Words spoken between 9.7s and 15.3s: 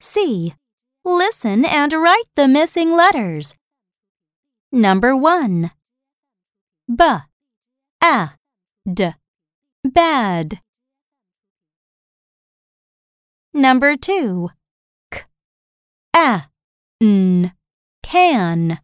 Bad. Number 2. K.